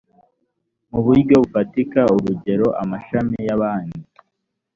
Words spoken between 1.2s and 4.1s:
bufatika urugero amashami ya banki